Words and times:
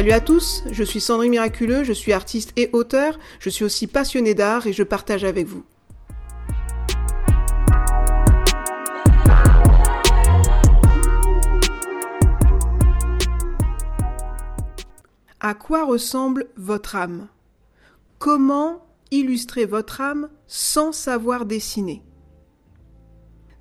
Salut 0.00 0.12
à 0.12 0.20
tous, 0.20 0.64
je 0.70 0.82
suis 0.82 0.98
Sandrine 0.98 1.32
Miraculeux, 1.32 1.84
je 1.84 1.92
suis 1.92 2.14
artiste 2.14 2.54
et 2.56 2.70
auteur, 2.72 3.18
je 3.38 3.50
suis 3.50 3.66
aussi 3.66 3.86
passionné 3.86 4.32
d'art 4.32 4.66
et 4.66 4.72
je 4.72 4.82
partage 4.82 5.24
avec 5.24 5.46
vous. 5.46 5.62
À 15.38 15.52
quoi 15.52 15.84
ressemble 15.84 16.46
votre 16.56 16.96
âme? 16.96 17.28
Comment 18.18 18.86
illustrer 19.10 19.66
votre 19.66 20.00
âme 20.00 20.30
sans 20.46 20.92
savoir 20.92 21.44
dessiner? 21.44 22.02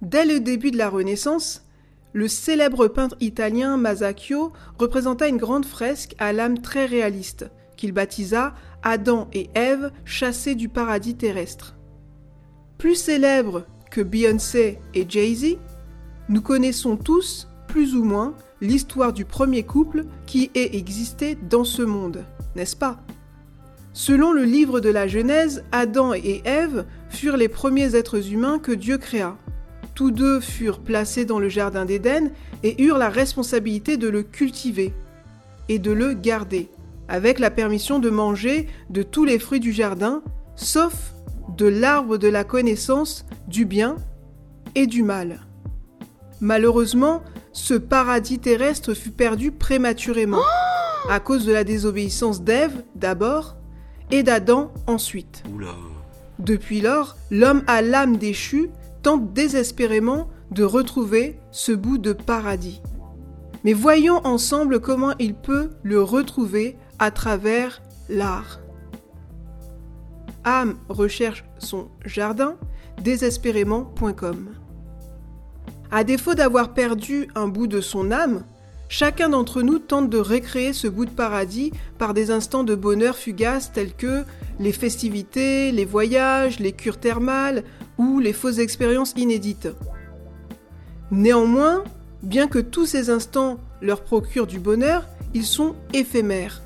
Dès 0.02 0.24
le 0.24 0.40
début 0.40 0.72
de 0.72 0.78
la 0.78 0.88
Renaissance, 0.88 1.66
le 2.14 2.28
célèbre 2.28 2.88
peintre 2.88 3.16
italien 3.20 3.78
Masaccio 3.78 4.52
représenta 4.78 5.28
une 5.28 5.38
grande 5.38 5.66
fresque 5.66 6.16
à 6.18 6.34
l'âme 6.34 6.60
très 6.60 6.86
réaliste, 6.86 7.50
qu'il 7.78 7.92
baptisa 7.92 8.54
Adam 8.84 9.28
et 9.34 9.50
Ève 9.56 9.92
chassés 10.06 10.56
du 10.56 10.70
paradis 10.70 11.16
terrestre. 11.16 11.76
Plus 12.78 12.96
célèbre 12.96 13.66
que 13.92 14.02
Beyoncé 14.02 14.80
et 14.94 15.06
Jay-Z, 15.08 15.58
nous 16.30 16.42
connaissons 16.42 16.96
tous, 16.96 17.48
plus 17.68 17.96
ou 17.96 18.04
moins, 18.04 18.36
l'histoire 18.62 19.14
du 19.14 19.26
premier 19.26 19.64
couple 19.64 20.06
qui 20.26 20.52
ait 20.56 20.76
existé 20.78 21.38
dans 21.50 21.64
ce 21.64 21.82
monde, 21.82 22.26
n'est-ce 22.56 22.76
pas? 22.76 23.00
Selon 23.94 24.32
le 24.32 24.44
livre 24.44 24.80
de 24.80 24.90
la 24.90 25.08
Genèse, 25.08 25.64
Adam 25.72 26.14
et 26.14 26.42
Ève 26.46 26.86
furent 27.10 27.38
les 27.38 27.50
premiers 27.50 27.96
êtres 27.96 28.32
humains 28.32 28.60
que 28.60 28.72
Dieu 28.72 28.98
créa. 28.98 29.38
Tous 30.00 30.12
deux 30.12 30.40
furent 30.40 30.80
placés 30.80 31.26
dans 31.26 31.40
le 31.40 31.50
Jardin 31.50 31.84
d'Éden 31.84 32.32
et 32.64 32.82
eurent 32.82 32.98
la 32.98 33.10
responsabilité 33.10 33.98
de 33.98 34.08
le 34.08 34.24
cultiver 34.24 34.94
et 35.68 35.78
de 35.78 35.92
le 35.92 36.14
garder, 36.14 36.70
avec 37.10 37.38
la 37.38 37.52
permission 37.52 38.00
de 38.00 38.10
manger 38.10 38.68
de 38.90 39.04
tous 39.04 39.26
les 39.26 39.40
fruits 39.40 39.60
du 39.60 39.74
jardin, 39.74 40.24
sauf 40.56 41.12
de 41.58 41.66
l'arbre 41.66 42.16
de 42.16 42.30
la 42.30 42.46
connaissance 42.46 43.26
du 43.50 43.66
bien 43.66 43.98
et 44.74 44.88
du 44.88 45.04
mal. 45.04 45.42
Malheureusement, 46.40 47.22
ce 47.52 47.74
paradis 47.74 48.40
terrestre 48.40 48.94
fut 48.94 49.12
perdu 49.12 49.52
prématurément, 49.52 50.40
à 51.10 51.20
cause 51.20 51.46
de 51.46 51.52
la 51.52 51.66
désobéissance 51.66 52.42
d'Ève 52.42 52.86
d'abord 52.96 53.58
et 54.12 54.24
d'Adam 54.24 54.72
ensuite. 54.88 55.44
Depuis 56.40 56.80
lors, 56.80 57.18
l'homme 57.32 57.64
à 57.68 57.82
l'âme 57.82 58.16
déchue 58.16 58.70
tente 59.02 59.34
désespérément 59.34 60.30
de 60.52 60.64
retrouver 60.64 61.40
ce 61.52 61.72
bout 61.72 61.98
de 61.98 62.14
paradis. 62.14 62.82
Mais 63.64 63.74
voyons 63.74 64.26
ensemble 64.26 64.80
comment 64.80 65.14
il 65.20 65.36
peut 65.36 65.70
le 65.84 66.02
retrouver 66.02 66.78
à 66.98 67.12
travers 67.12 67.82
l'art. 68.08 68.60
Âme 70.44 70.78
recherche 70.88 71.44
son 71.58 71.90
jardin 72.06 72.56
désespérément.com. 73.02 74.50
À 75.92 76.04
défaut 76.04 76.36
d'avoir 76.36 76.74
perdu 76.74 77.28
un 77.36 77.48
bout 77.48 77.68
de 77.68 77.82
son 77.82 78.12
âme, 78.12 78.44
chacun 78.90 79.30
d'entre 79.30 79.62
nous 79.62 79.80
tente 79.80 80.10
de 80.10 80.18
recréer 80.18 80.74
ce 80.74 80.88
bout 80.88 81.06
de 81.06 81.12
paradis 81.12 81.72
par 81.98 82.14
des 82.14 82.32
instants 82.32 82.64
de 82.64 82.76
bonheur 82.76 83.16
fugaces 83.16 83.72
tels 83.72 83.94
que 83.94 84.24
les 84.60 84.72
festivités, 84.72 85.72
les 85.72 85.86
voyages, 85.86 86.60
les 86.60 86.74
cures 86.74 87.00
thermales 87.00 87.64
ou 88.00 88.20
les 88.20 88.34
fausses 88.34 88.58
expériences 88.58 89.14
inédites. 89.16 89.68
Néanmoins, 91.12 91.84
bien 92.24 92.48
que 92.48 92.58
tous 92.58 92.88
ces 92.88 93.12
instants 93.12 93.60
leur 93.82 94.04
procurent 94.04 94.48
du 94.48 94.60
bonheur, 94.60 95.06
ils 95.36 95.46
sont 95.46 95.76
éphémères. 95.94 96.64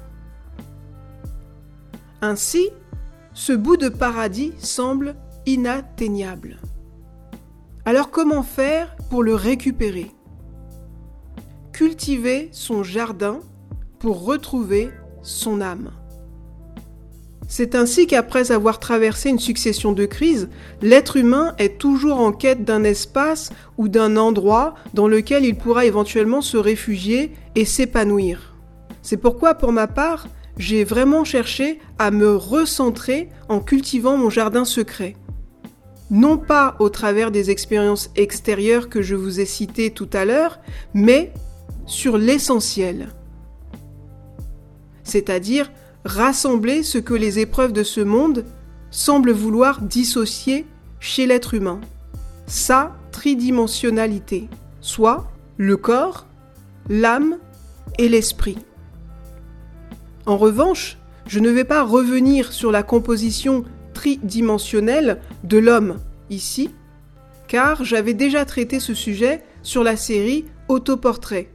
Ainsi, 2.22 2.70
ce 3.34 3.52
bout 3.52 3.76
de 3.76 3.90
paradis 3.90 4.54
semble 4.60 5.16
inatteignable. 5.46 6.60
Alors 7.84 8.12
comment 8.12 8.44
faire 8.44 8.96
pour 9.10 9.24
le 9.24 9.36
récupérer? 9.36 10.12
Cultiver 11.74 12.50
son 12.54 12.84
jardin 12.84 13.40
pour 14.00 14.24
retrouver 14.24 14.92
son 15.24 15.60
âme. 15.60 15.92
C'est 17.56 17.76
ainsi 17.76 18.08
qu'après 18.08 18.52
avoir 18.52 18.80
traversé 18.80 19.30
une 19.30 19.38
succession 19.38 19.92
de 19.92 20.08
crises, 20.08 20.50
l'être 20.82 21.18
humain 21.18 21.54
est 21.60 21.78
toujours 21.78 22.20
en 22.20 22.32
quête 22.32 22.66
d'un 22.66 22.84
espace 22.84 23.52
ou 23.78 23.90
d'un 23.90 24.18
endroit 24.18 24.74
dans 24.96 25.08
lequel 25.08 25.46
il 25.46 25.56
pourra 25.56 25.86
éventuellement 25.86 26.42
se 26.42 26.58
réfugier 26.58 27.32
et 27.54 27.66
s'épanouir. 27.66 28.56
C'est 29.04 29.18
pourquoi, 29.18 29.54
pour 29.54 29.72
ma 29.72 29.86
part, 29.86 30.26
j'ai 30.58 30.84
vraiment 30.84 31.24
cherché 31.24 31.80
à 32.00 32.10
me 32.10 32.36
recentrer 32.36 33.30
en 33.50 33.60
cultivant 33.60 34.18
mon 34.18 34.32
jardin 34.32 34.66
secret. 34.66 35.16
Non 36.10 36.40
pas 36.40 36.76
au 36.80 36.90
travers 36.90 37.30
des 37.30 37.52
expériences 37.52 38.10
extérieures 38.16 38.90
que 38.90 39.04
je 39.04 39.14
vous 39.14 39.40
ai 39.40 39.46
citées 39.46 39.92
tout 39.92 40.10
à 40.14 40.26
l'heure, 40.26 40.60
mais 40.96 41.32
sur 41.86 42.18
l'essentiel. 42.18 43.10
C'est-à-dire 45.04 45.72
rassembler 46.06 46.84
ce 46.84 46.98
que 46.98 47.14
les 47.14 47.40
épreuves 47.40 47.74
de 47.74 47.84
ce 47.84 48.02
monde 48.02 48.46
semblent 48.92 49.32
vouloir 49.32 49.82
dissocier 49.82 50.66
chez 51.00 51.26
l'être 51.26 51.54
humain, 51.54 51.82
sa 52.46 52.96
tridimensionnalité, 53.12 54.50
soit 54.82 55.32
le 55.58 55.78
corps, 55.78 56.28
l'âme 56.90 57.38
et 57.98 58.10
l'esprit. 58.10 58.58
En 60.26 60.38
revanche, 60.38 60.98
je 61.28 61.40
ne 61.40 61.50
vais 61.50 61.64
pas 61.64 61.84
revenir 61.84 62.54
sur 62.54 62.72
la 62.72 62.84
composition 62.84 63.64
tridimensionnelle 63.94 65.20
de 65.44 65.58
l'homme 65.58 66.00
ici, 66.30 66.72
car 67.48 67.84
j'avais 67.84 68.14
déjà 68.14 68.46
traité 68.46 68.80
ce 68.80 68.94
sujet 68.94 69.44
sur 69.62 69.84
la 69.84 69.96
série 69.96 70.46
Autoportrait, 70.70 71.50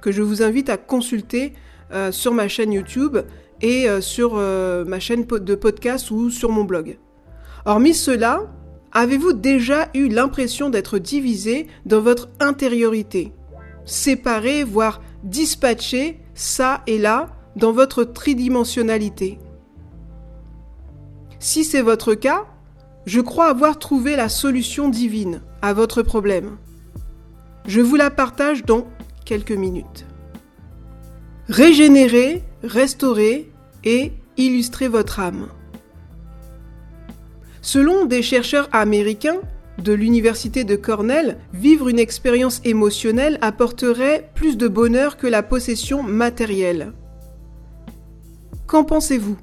que 0.00 0.12
je 0.12 0.22
vous 0.22 0.42
invite 0.42 0.70
à 0.70 0.76
consulter 0.76 1.52
euh, 1.92 2.12
sur 2.12 2.32
ma 2.32 2.48
chaîne 2.48 2.72
YouTube 2.72 3.18
et 3.62 3.88
euh, 3.88 4.00
sur 4.00 4.32
euh, 4.34 4.84
ma 4.84 5.00
chaîne 5.00 5.24
de 5.24 5.54
podcast 5.54 6.10
ou 6.10 6.30
sur 6.30 6.50
mon 6.50 6.64
blog. 6.64 6.98
Hormis 7.64 7.94
cela, 7.94 8.52
avez-vous 8.90 9.32
déjà 9.32 9.88
eu 9.94 10.08
l'impression 10.08 10.68
d'être 10.68 10.98
divisé 10.98 11.68
dans 11.86 12.00
votre 12.00 12.28
intériorité, 12.40 13.32
séparé, 13.84 14.64
voire 14.64 15.00
dispatché, 15.22 16.20
ça 16.34 16.82
et 16.86 16.98
là, 16.98 17.28
dans 17.56 17.72
votre 17.72 18.04
tridimensionnalité? 18.04 19.38
Si 21.38 21.64
c'est 21.64 21.82
votre 21.82 22.14
cas, 22.14 22.46
je 23.06 23.20
crois 23.20 23.46
avoir 23.46 23.78
trouvé 23.78 24.16
la 24.16 24.28
solution 24.28 24.88
divine 24.88 25.42
à 25.60 25.72
votre 25.72 26.02
problème. 26.02 26.56
Je 27.66 27.80
vous 27.80 27.96
la 27.96 28.10
partage 28.10 28.64
dans 28.64 28.86
quelques 29.24 29.52
minutes. 29.52 30.06
Régénérer, 31.48 32.42
restaurer 32.62 33.51
et 33.84 34.12
illustrer 34.36 34.88
votre 34.88 35.20
âme. 35.20 35.48
Selon 37.60 38.06
des 38.06 38.22
chercheurs 38.22 38.68
américains 38.72 39.40
de 39.78 39.92
l'université 39.92 40.64
de 40.64 40.76
Cornell, 40.76 41.38
vivre 41.52 41.88
une 41.88 41.98
expérience 41.98 42.60
émotionnelle 42.64 43.38
apporterait 43.40 44.30
plus 44.34 44.56
de 44.56 44.68
bonheur 44.68 45.16
que 45.16 45.26
la 45.26 45.42
possession 45.42 46.02
matérielle. 46.02 46.92
Qu'en 48.66 48.84
pensez-vous? 48.84 49.36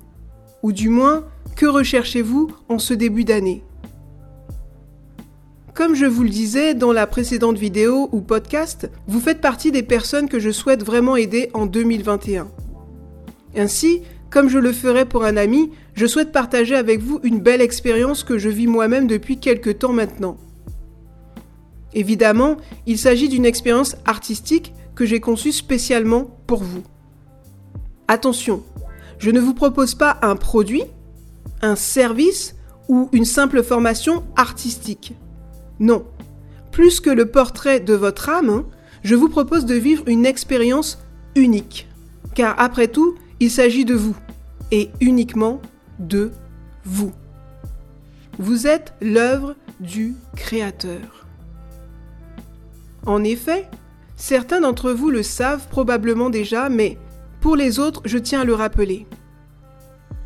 Ou 0.63 0.71
du 0.71 0.89
moins, 0.89 1.25
que 1.55 1.65
recherchez-vous 1.65 2.51
en 2.67 2.79
ce 2.79 2.93
début 2.93 3.23
d'année? 3.23 3.63
Comme 5.73 5.95
je 5.95 6.05
vous 6.05 6.23
le 6.23 6.29
disais 6.29 6.73
dans 6.73 6.91
la 6.91 7.07
précédente 7.07 7.57
vidéo 7.57 8.09
ou 8.11 8.19
podcast, 8.19 8.89
vous 9.07 9.21
faites 9.21 9.39
partie 9.39 9.71
des 9.71 9.83
personnes 9.83 10.27
que 10.27 10.39
je 10.39 10.49
souhaite 10.49 10.83
vraiment 10.83 11.15
aider 11.15 11.49
en 11.53 11.65
2021. 11.67 12.49
Ainsi, 13.55 14.01
comme 14.29 14.49
je 14.49 14.59
le 14.59 14.71
ferai 14.71 15.05
pour 15.05 15.23
un 15.23 15.37
ami, 15.37 15.71
je 15.93 16.05
souhaite 16.05 16.31
partager 16.31 16.75
avec 16.75 17.01
vous 17.01 17.19
une 17.23 17.39
belle 17.39 17.61
expérience 17.61 18.23
que 18.23 18.37
je 18.37 18.49
vis 18.49 18.67
moi-même 18.67 19.07
depuis 19.07 19.39
quelque 19.39 19.69
temps 19.69 19.93
maintenant. 19.93 20.37
Évidemment, 21.93 22.57
il 22.85 22.99
s'agit 22.99 23.29
d'une 23.29 23.45
expérience 23.45 23.95
artistique 24.05 24.73
que 24.95 25.05
j'ai 25.05 25.19
conçue 25.19 25.51
spécialement 25.51 26.37
pour 26.45 26.63
vous. 26.63 26.83
Attention, 28.07 28.63
je 29.17 29.31
ne 29.31 29.39
vous 29.39 29.53
propose 29.53 29.95
pas 29.95 30.17
un 30.21 30.35
produit, 30.35 30.83
un 31.61 31.75
service 31.75 32.55
ou 32.87 33.09
une 33.11 33.25
simple 33.25 33.63
formation 33.63 34.23
artistique. 34.35 35.13
Non. 35.79 36.05
Plus 36.71 36.99
que 36.99 37.09
le 37.09 37.25
portrait 37.25 37.79
de 37.79 37.93
votre 37.93 38.29
âme, 38.29 38.65
je 39.03 39.15
vous 39.15 39.29
propose 39.29 39.65
de 39.65 39.75
vivre 39.75 40.03
une 40.07 40.25
expérience 40.25 40.99
unique. 41.35 41.87
Car 42.35 42.55
après 42.59 42.87
tout, 42.87 43.15
il 43.39 43.51
s'agit 43.51 43.85
de 43.85 43.95
vous, 43.95 44.15
et 44.71 44.89
uniquement 44.99 45.61
de 45.99 46.31
vous. 46.83 47.11
Vous 48.37 48.67
êtes 48.67 48.93
l'œuvre 49.01 49.55
du 49.79 50.15
Créateur. 50.35 51.27
En 53.05 53.23
effet, 53.23 53.67
certains 54.15 54.61
d'entre 54.61 54.91
vous 54.91 55.09
le 55.09 55.23
savent 55.23 55.67
probablement 55.69 56.29
déjà, 56.29 56.69
mais 56.69 56.97
Pour 57.41 57.55
les 57.55 57.79
autres, 57.79 58.01
je 58.03 58.17
tiens 58.17 58.41
à 58.41 58.45
le 58.45 58.53
rappeler. 58.53 59.07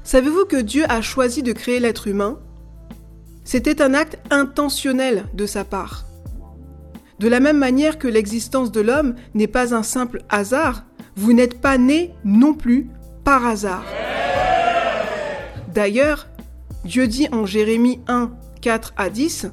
Savez-vous 0.04 0.46
que 0.46 0.60
Dieu 0.60 0.84
a 0.90 1.02
choisi 1.02 1.44
de 1.44 1.54
créer 1.54 1.80
l'être 1.80 2.08
humain? 2.08 2.40
C'était 3.44 3.84
un 3.84 3.94
acte 3.94 4.18
intentionnel 4.32 5.26
de 5.36 5.46
sa 5.46 5.64
part. 5.64 6.06
De 7.20 7.28
la 7.28 7.40
même 7.40 7.60
manière 7.60 8.00
que 8.00 8.08
l'existence 8.08 8.72
de 8.72 8.82
l'homme 8.82 9.14
n'est 9.36 9.48
pas 9.48 9.76
un 9.76 9.84
simple 9.84 10.24
hasard, 10.30 10.86
vous 11.16 11.34
n'êtes 11.34 11.62
pas 11.62 11.78
né 11.78 12.16
non 12.26 12.56
plus 12.56 12.90
par 13.24 13.46
hasard. 13.46 13.86
D'ailleurs, 15.74 16.28
Dieu 16.86 17.08
dit 17.08 17.28
en 17.32 17.46
Jérémie 17.46 18.00
1, 18.08 18.32
4 18.62 18.94
à 18.98 19.10
10, 19.10 19.48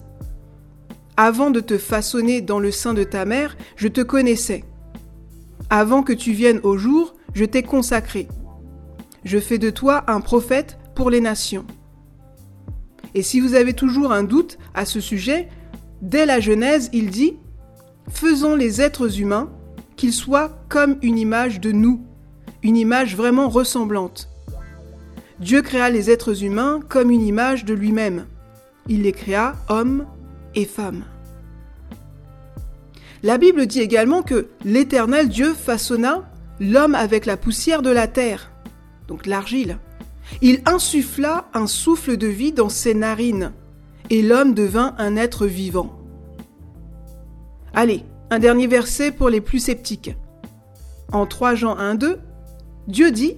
Avant 1.17 1.51
de 1.51 1.61
te 1.61 1.79
façonner 1.79 2.41
dans 2.41 2.59
le 2.59 2.71
sein 2.71 2.95
de 2.95 3.05
ta 3.05 3.25
mère, 3.25 3.57
je 3.77 3.89
te 3.89 4.01
connaissais. 4.01 4.65
Avant 5.71 6.03
que 6.03 6.13
tu 6.13 6.33
viennes 6.33 6.61
au 6.63 6.77
jour, 6.77 7.15
je 7.35 7.45
t'ai 7.45 7.63
consacré. 7.63 8.27
Je 9.25 9.39
fais 9.39 9.59
de 9.59 9.71
toi 9.71 10.05
un 10.09 10.21
prophète 10.21 10.79
pour 10.95 11.11
les 11.11 11.21
nations. 11.21 11.65
Et 13.15 13.23
si 13.23 13.41
vous 13.41 13.55
avez 13.55 13.73
toujours 13.73 14.13
un 14.13 14.23
doute 14.23 14.59
à 14.75 14.85
ce 14.85 15.01
sujet, 15.01 15.49
dès 16.03 16.27
la 16.27 16.41
Genèse, 16.41 16.91
il 16.93 17.11
dit 17.11 17.37
Faisons 18.09 18.57
les 18.57 18.81
êtres 18.81 19.21
humains 19.21 19.51
qu'ils 19.97 20.13
soient 20.13 20.59
comme 20.69 20.99
une 21.03 21.19
image 21.19 21.61
de 21.61 21.73
nous, 21.73 22.05
une 22.63 22.77
image 22.77 23.17
vraiment 23.17 23.49
ressemblante. 23.49 24.29
Dieu 25.39 25.63
créa 25.63 25.89
les 25.89 26.11
êtres 26.11 26.45
humains 26.45 26.81
comme 26.89 27.11
une 27.11 27.27
image 27.27 27.65
de 27.65 27.75
lui-même. 27.75 28.27
Il 28.89 29.03
les 29.03 29.13
créa 29.13 29.55
hommes 29.69 30.07
et 30.55 30.67
femmes. 30.67 31.05
La 33.23 33.39
Bible 33.39 33.67
dit 33.67 33.81
également 33.81 34.23
que 34.23 34.49
l'Éternel 34.65 35.29
Dieu 35.29 35.55
façonna 35.55 36.31
l'homme 36.59 36.95
avec 36.95 37.27
la 37.27 37.37
poussière 37.37 37.83
de 37.83 37.91
la 37.91 38.07
terre, 38.07 38.51
donc 39.09 39.27
l'argile. 39.27 39.79
Il 40.43 40.63
insuffla 40.67 41.49
un 41.55 41.67
souffle 41.67 42.17
de 42.17 42.27
vie 42.27 42.53
dans 42.53 42.69
ses 42.69 42.95
narines, 42.95 43.53
et 44.11 44.23
l'homme 44.23 44.55
devint 44.55 44.95
un 44.99 45.17
être 45.17 45.47
vivant. 45.47 45.99
Allez, 47.75 48.05
un 48.31 48.39
dernier 48.39 48.67
verset 48.67 49.11
pour 49.11 49.29
les 49.29 49.41
plus 49.41 49.59
sceptiques. 49.59 50.15
En 51.13 51.27
3 51.27 51.55
Jean 51.55 51.77
1, 51.77 51.97
2, 51.97 52.21
Dieu 52.87 53.11
dit 53.11 53.37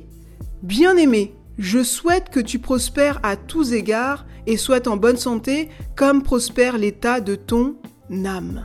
Bien-aimé, 0.62 1.34
je 1.58 1.82
souhaite 1.82 2.30
que 2.30 2.40
tu 2.40 2.58
prospères 2.58 3.20
à 3.22 3.36
tous 3.36 3.72
égards 3.72 4.24
et 4.46 4.56
sois 4.56 4.88
en 4.88 4.96
bonne 4.96 5.16
santé 5.16 5.68
comme 5.96 6.22
prospère 6.22 6.78
l'état 6.78 7.20
de 7.20 7.34
ton 7.34 7.76
âme. 8.24 8.64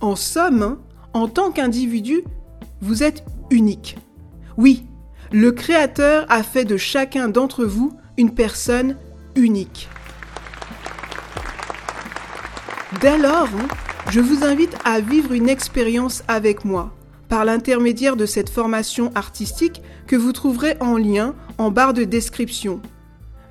En 0.00 0.16
somme, 0.16 0.78
en 1.12 1.28
tant 1.28 1.50
qu'individu, 1.50 2.22
vous 2.80 3.02
êtes 3.02 3.24
unique. 3.50 3.98
Oui, 4.56 4.86
le 5.32 5.52
Créateur 5.52 6.26
a 6.28 6.42
fait 6.42 6.64
de 6.64 6.76
chacun 6.76 7.28
d'entre 7.28 7.64
vous 7.64 7.92
une 8.16 8.34
personne 8.34 8.96
unique. 9.34 9.88
Dès 13.00 13.18
lors, 13.18 13.48
je 14.10 14.20
vous 14.20 14.44
invite 14.44 14.76
à 14.84 15.00
vivre 15.00 15.32
une 15.32 15.48
expérience 15.48 16.22
avec 16.26 16.64
moi 16.64 16.92
par 17.30 17.46
l'intermédiaire 17.46 18.16
de 18.16 18.26
cette 18.26 18.50
formation 18.50 19.10
artistique 19.14 19.80
que 20.06 20.16
vous 20.16 20.32
trouverez 20.32 20.76
en 20.80 20.98
lien 20.98 21.34
en 21.56 21.70
barre 21.70 21.94
de 21.94 22.04
description. 22.04 22.82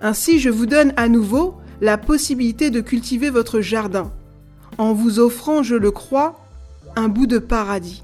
Ainsi, 0.01 0.39
je 0.39 0.49
vous 0.49 0.67
donne 0.67 0.93
à 0.97 1.07
nouveau 1.07 1.57
la 1.81 1.97
possibilité 1.97 2.69
de 2.69 2.81
cultiver 2.81 3.29
votre 3.29 3.61
jardin, 3.61 4.11
en 4.77 4.93
vous 4.93 5.19
offrant, 5.19 5.63
je 5.63 5.75
le 5.75 5.91
crois, 5.91 6.35
un 6.95 7.07
bout 7.07 7.25
de 7.25 7.39
paradis. 7.39 8.03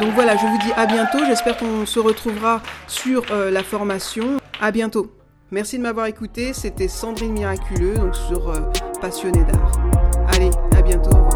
Donc 0.00 0.12
voilà, 0.14 0.36
je 0.36 0.46
vous 0.46 0.58
dis 0.58 0.72
à 0.76 0.86
bientôt. 0.86 1.18
J'espère 1.26 1.56
qu'on 1.56 1.86
se 1.86 1.98
retrouvera 1.98 2.60
sur 2.86 3.22
euh, 3.30 3.50
la 3.50 3.62
formation. 3.62 4.36
À 4.60 4.70
bientôt. 4.70 5.12
Merci 5.50 5.78
de 5.78 5.82
m'avoir 5.82 6.06
écouté. 6.06 6.52
C'était 6.52 6.88
Sandrine 6.88 7.32
Miraculeux, 7.32 7.94
donc 7.94 8.14
sur 8.14 8.50
euh, 8.50 8.60
Passionné 9.00 9.44
d'art. 9.44 9.72
Allez, 10.34 10.50
à 10.76 10.82
bientôt. 10.82 11.10
Au 11.10 11.24
revoir. 11.24 11.35